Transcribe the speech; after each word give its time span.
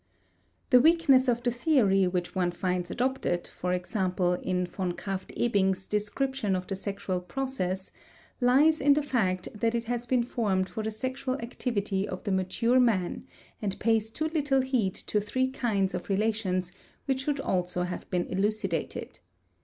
The 0.71 0.81
weakness 0.81 1.27
of 1.27 1.43
the 1.43 1.51
theory 1.51 2.07
which 2.07 2.33
one 2.33 2.49
finds 2.49 2.89
adopted, 2.89 3.41
e.g., 3.53 3.99
in 4.41 4.65
v. 4.65 4.83
Krafft 4.93 5.31
Ebing's 5.39 5.85
description 5.85 6.55
of 6.55 6.65
the 6.65 6.75
sexual 6.75 7.21
process, 7.21 7.91
lies 8.39 8.81
in 8.81 8.95
the 8.95 9.03
fact 9.03 9.49
that 9.53 9.75
it 9.75 9.83
has 9.85 10.07
been 10.07 10.23
formed 10.23 10.67
for 10.69 10.81
the 10.81 10.89
sexual 10.89 11.35
activity 11.39 12.07
of 12.07 12.23
the 12.23 12.31
mature 12.31 12.79
man 12.79 13.27
and 13.61 13.77
pays 13.77 14.09
too 14.09 14.29
little 14.29 14.61
heed 14.61 14.95
to 14.95 15.21
three 15.21 15.51
kinds 15.51 15.93
of 15.93 16.09
relations 16.09 16.71
which 17.05 17.21
should 17.25 17.39
also 17.39 17.83
have 17.83 18.09
been 18.09 18.25
elucidated. 18.25 19.19